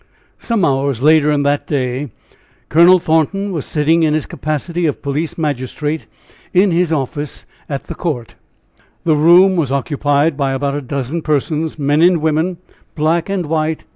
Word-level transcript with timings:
Some 0.39 0.65
hours 0.65 1.03
later 1.03 1.31
in 1.31 1.43
that 1.43 1.67
day 1.67 2.11
Colonel 2.69 2.97
Thornton 2.97 3.51
was 3.51 3.67
sitting, 3.67 4.01
in 4.01 4.15
his 4.15 4.25
capacity 4.25 4.87
of 4.87 5.03
police 5.03 5.37
magistrate, 5.37 6.07
in 6.55 6.71
his 6.71 6.91
office 6.91 7.45
at 7.69 7.87
C. 7.87 7.93
The 9.03 9.15
room 9.15 9.55
was 9.57 9.71
occupied 9.71 10.35
by 10.35 10.53
about 10.53 10.73
a 10.73 10.81
dozen 10.81 11.21
persons, 11.21 11.77
men 11.77 12.01
and 12.01 12.17
women, 12.19 12.57
black 12.95 13.29
and 13.29 13.45
white. 13.45 13.83